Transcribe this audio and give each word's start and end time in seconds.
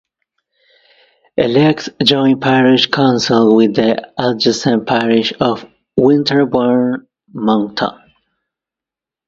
It 1.37 1.45
elects 1.45 1.87
a 1.99 2.03
joint 2.03 2.41
parish 2.41 2.87
council 2.87 3.55
with 3.55 3.75
the 3.75 4.11
adjacent 4.17 4.87
parish 4.87 5.31
of 5.39 5.63
Winterbourne 5.95 7.05
Monkton. 7.31 7.99